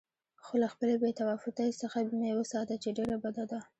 خو 0.43 0.53
له 0.61 0.67
خپلې 0.73 0.93
بې 1.01 1.09
تفاوتۍ 1.19 1.69
څخه 1.81 1.97
مې 2.19 2.31
وساته 2.39 2.75
چې 2.83 2.89
ډېره 2.97 3.15
بده 3.23 3.43
ده. 3.51 3.59